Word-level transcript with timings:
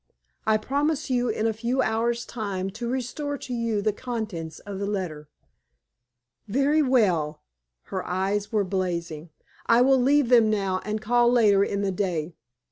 I 0.47 0.57
promise 0.57 1.11
you 1.11 1.29
in 1.29 1.45
a 1.45 1.53
few 1.53 1.83
hours' 1.83 2.25
time 2.25 2.71
to 2.71 2.89
restore 2.89 3.37
to 3.37 3.53
you 3.53 3.83
the 3.83 3.93
contents 3.93 4.57
of 4.57 4.79
the 4.79 4.87
letter." 4.87 5.29
"Very 6.47 6.81
well." 6.81 7.43
Her 7.83 8.03
eyes 8.07 8.51
were 8.51 8.63
blazing. 8.63 9.29
"I 9.67 9.81
will 9.83 9.99
leave 10.01 10.29
them 10.29 10.49
now 10.49 10.81
and 10.83 11.01
call 11.03 11.31
later 11.31 11.63
in 11.63 11.83
the 11.83 11.91
day. 11.91 12.33